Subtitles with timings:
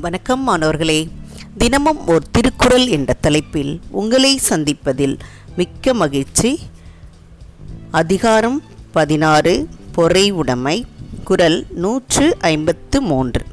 [0.00, 1.08] வணக்கம் மாணவர்களே.
[1.58, 5.18] தினமும் ஒரு திருக்குறள் என்ற தலைப்பில் உங்களை சந்திப்பதில்
[5.56, 6.58] மிக்க மகிழ்ச்சி.
[7.90, 10.86] அதிகாரம் பதினாறு பொறை உடைமை
[11.24, 13.44] குரல் நூற்று ஐம்பத்து மூன்று.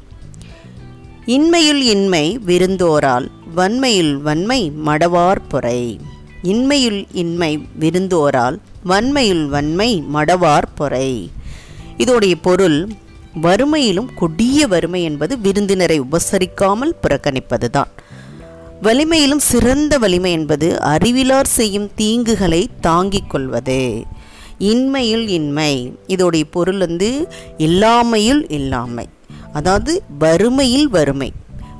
[1.26, 6.00] இன்மையுள் இன்மை விருந்தோரால் வன்மையுள் வன்மை மடவார் பொறை.
[6.42, 11.30] இன்மையுள் இன்மை விருந்தோரால் வன்மையுள் வன்மை மடவார் பொறை.
[11.96, 12.88] இதோடைய பொருள்
[13.42, 17.90] வறுமையிலும் கொடிய வறுமை என்பது விருந்தினரை உபசரிக்காமல் புறக்கணிப்பதுதான்.
[18.82, 24.04] வலிமையிலும் சிறந்த வலிமை என்பது அறிவிலார் செய்யும் தீங்குகளை தாங்கிக் கொள்வது.
[24.58, 25.98] இன்மையில் இன்மை.
[26.06, 29.08] இதோடைய பொருள் வந்து இல்லாமையில் இல்லாமை.
[29.52, 31.32] அதாவது வறுமையில் வறுமை.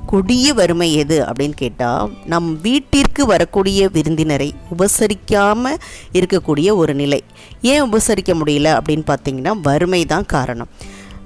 [0.05, 5.77] கொடிய வறுமை எது அப்படின்னு கேட்டால் நம் வீட்டிற்கு வரக்கூடிய விருந்தினரை உபசரிக்காமல்
[6.13, 7.23] இருக்கக்கூடிய ஒரு நிலை.
[7.61, 10.67] ஏன் உபசரிக்க முடியல அப்படின்னு பார்த்தீங்கன்னா வறுமை தான் காரணம்.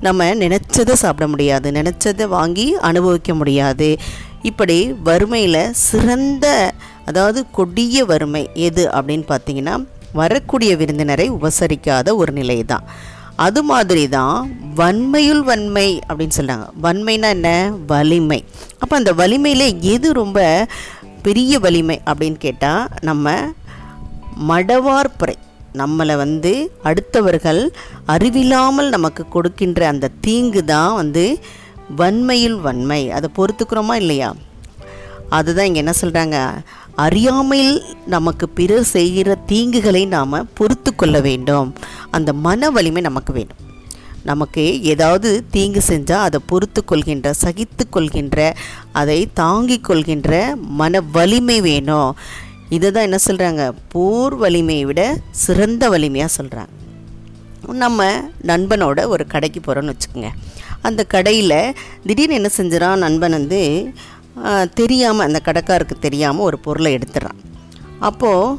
[0.01, 1.71] நம்ம நினச்சதை சாப்பிட முடியாது.
[1.71, 3.89] நினச்சதை வாங்கி அனுபவிக்க முடியாது.
[4.41, 6.73] இப்படி வறுமையில் சிறந்த
[7.05, 9.75] அதாவது கொடிய வறுமை எது அப்படின்னு பார்த்தீங்கன்னா
[10.13, 12.85] வரக்கூடிய விருந்தினரை உபசரிக்காத ஒரு நிலை தான்.
[13.35, 14.35] அது மாதிரி தான்
[14.75, 17.49] வன்மையுள் வன்மை அப்படின்னு சொல்கிறாங்க வன்மைனா என்ன?
[17.87, 18.39] வலிமை.
[18.79, 20.39] அப்போ அந்த வலிமையில் எது ரொம்ப
[21.21, 23.33] பெரிய வலிமை அப்படின்னு கேட்டால் நம்ம
[24.49, 25.35] மடவார்பறை
[25.73, 27.69] நம்மளை வந்து அடுத்தவர்கள்
[28.05, 31.39] அறிவில்லாமல் நமக்கு கொடுக்கின்ற அந்த தீங்கு தான் வந்து
[31.95, 33.11] வன்மையில் வன்மை.
[33.11, 34.35] அதை பொறுத்துக்கிறோமா இல்லையா?
[35.29, 36.37] அதுதான் இங்கே என்ன சொல்கிறாங்க
[36.95, 41.75] அறியாமையில் நமக்கு பிறர் செய்கிற தீங்குகளை நாம் பொறுத்து கொள்ள வேண்டும்.
[42.11, 43.59] அந்த மன வலிமை நமக்கு வேணும்.
[44.23, 48.55] நமக்கு ஏதாவது தீங்கு செஞ்சால் அதை பொறுத்து கொள்கின்ற சகித்து கொள்கின்ற
[48.91, 52.15] அதை தாங்கிக் கொள்கின்ற மன வலிமை வேணும்.
[52.75, 55.01] இதை தான் என்ன சொல்கிறாங்க போர் வலிமையை விட
[55.45, 56.73] சிறந்த வலிமையாக சொல்கிறாங்க
[57.83, 58.07] நம்ம
[58.49, 60.29] நண்பனோட ஒரு கடைக்கு போகிறோன்னு வச்சுக்கோங்க.
[60.87, 61.59] அந்த கடையில்
[62.07, 63.59] திடீர்னு என்ன செஞ்சிடான் நண்பன் வந்து
[64.79, 67.39] தெரியாமல் அந்த கடைக்காருக்கு தெரியாமல் ஒரு பொருளை எடுத்துடுறான்.
[68.09, 68.57] அப்போது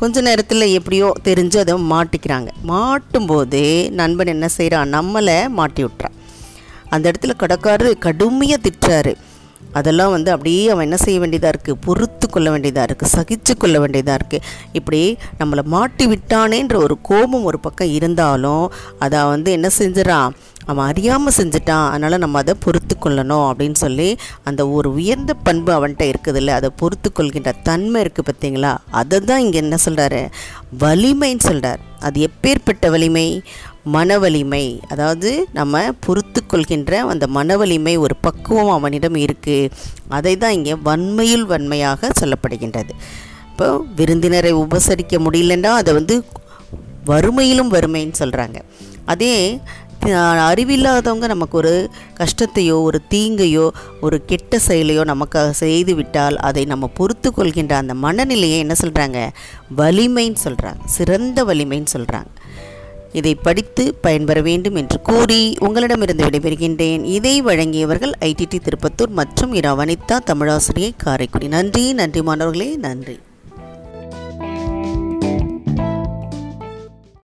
[0.00, 2.50] கொஞ்ச நேரத்தில் எப்படியோ தெரிஞ்சு அதை மாட்டிக்கிறாங்க.
[2.72, 3.62] மாட்டும்போது
[4.00, 6.16] நண்பன் என்ன செய்கிறான் நம்மளை மாட்டி விட்றான்
[6.94, 9.12] அந்த இடத்துல கடைக்காரர் கடுமையாக திட்டுறாரு.
[9.72, 14.18] அதெல்லாம் வந்து அப்படியே அவன் என்ன செய்ய வேண்டியதாக இருக்குது பொறுத்து கொள்ள வேண்டியதாக இருக்குது சகிச்சு கொள்ள வேண்டியதாக
[14.20, 15.00] இருக்குது இப்படி
[15.40, 18.64] நம்மளை மாட்டி விட்டானேன்ற ஒரு கோபம் ஒரு பக்கம் இருந்தாலும்
[18.98, 20.30] அதை வந்து என்ன செஞ்சிடான்
[20.70, 21.86] அவன் அறியாமல் செஞ்சுட்டான்.
[21.90, 24.08] அதனால் நம்ம அதை பொறுத்து கொள்ளணும் அப்படின்னு சொல்லி
[24.48, 28.72] அந்த ஒரு உயர்ந்த பண்பு அவன்கிட்ட இருக்குதுல்ல அதை பொறுத்து கொள்கின்ற தன்மை இருக்குது பார்த்தீங்களா?
[29.00, 30.22] அதை தான் இங்கே என்ன சொல்கிறாரு
[30.84, 33.26] வலிமைன்னு சொல்கிறார் அது எப்பேற்பட்ட வலிமை?
[33.84, 39.70] மன வலிமை அதாவது நம்ம பொறுத்து கொள்கின்ற அந்த மன வலிமை ஒரு பக்குவம் அவனிடம் இருக்குது
[40.08, 42.90] அதை தான் இங்கே வன்மையுள் வன்மையாக சொல்லப்படுகின்றது.
[43.50, 46.24] இப்போ விருந்தினரை உபசரிக்க முடியலன்னா அதை வந்து
[47.06, 48.62] வறுமையிலும் வறுமைன்னு சொல்கிறாங்க
[49.04, 49.60] அதே
[50.38, 53.70] அறிவில்லாதவங்க நமக்கு ஒரு கஷ்டத்தையோ ஒரு தீங்கையோ
[54.00, 59.28] ஒரு கெட்ட செயலையோ நமக்காக செய்து விட்டால் அதை நம்ம பொறுத்து கொள்கின்ற அந்த மனநிலையை என்ன சொல்கிறாங்க
[59.76, 62.28] வலிமைன்னு சொல்கிறாங்க சிறந்த வலிமைன்னு சொல்கிறாங்க
[63.12, 67.04] இதை படித்து பயன்பெற வேண்டும் என்று கூறி உங்களிடமிருந்து விடைபெறுகின்றேன்.
[67.04, 71.48] இதை வழங்கியவர்கள் ஐடிடி திருப்பத்தூர் மற்றும் இரா வனிதா தமிழாசிரியை காரைக்குடி.
[71.48, 73.18] நன்றி நன்றி மாணவர்களே நன்றி.